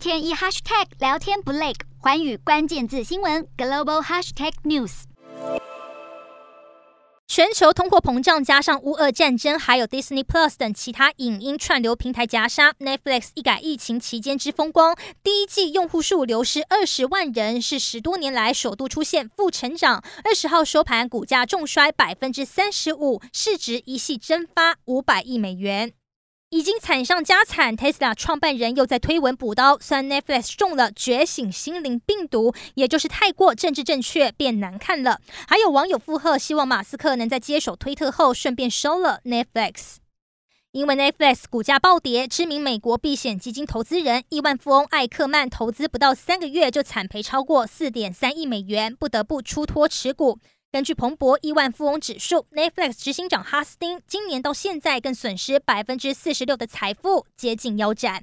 [0.00, 5.02] 天一 hashtag 聊天不累，寰宇关键字新闻 global hashtag news。
[7.26, 20.02] 全球通货膨胀加上乌俄战争，还有 Disney Plus 等其他影音串流平台夹杀，Netflix 一改疫情期间之风光，第一季用户数流失二十万人，是十多年来首度出现负成长。
[20.24, 25.92] 二十号收盘，股价重摔百分之三十五，市值一夕蒸发五百亿美元。
[26.50, 35.20] 已经惨上加惨，Tesla 创办人又在推文补刀，算 Netflix 中了觉醒心灵病毒，也就是太过政治正确变难看了。
[35.46, 39.98] 还有网友附和，希望马斯克能在接手推特后顺便收了 Netflix。
[40.72, 50.40] 因为 Netflix 股价暴跌，知名美国避险基金投资人亿万富翁艾克曼投资不到三个月就惨赔超过四点三亿美元，不得不出脱持股。
[50.72, 58.22] 根据彭博亿万富翁指数，Netflix 执行长哈斯汀今年到现在更损失百分之四十六的财富，接近腰斩。